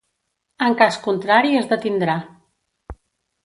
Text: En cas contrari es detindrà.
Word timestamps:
En 0.67 0.77
cas 0.79 0.97
contrari 1.03 1.55
es 1.61 1.69
detindrà. 1.75 2.19